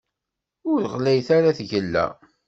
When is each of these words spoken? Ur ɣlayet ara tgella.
Ur 0.71 0.81
ɣlayet 0.93 1.29
ara 1.37 1.57
tgella. 1.57 2.05